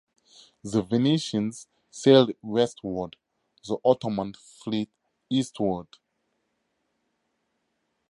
The 0.63 0.81
Venetians 0.81 1.67
sailed 1.91 2.31
westward, 2.41 3.17
the 3.67 3.77
Ottoman 3.85 4.33
fleet 4.33 4.89
eastward. 5.29 5.89